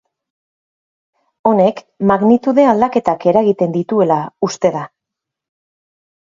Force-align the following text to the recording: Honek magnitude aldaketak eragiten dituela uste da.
Honek 1.49 1.83
magnitude 2.11 2.65
aldaketak 2.71 3.27
eragiten 3.33 3.77
dituela 3.77 4.19
uste 4.49 4.73
da. 4.79 4.83